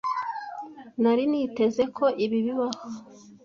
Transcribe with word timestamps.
nari 1.01 1.23
niteze 1.31 1.83
ko 1.97 2.05
ibi 2.23 2.37
bibaho. 2.45 2.81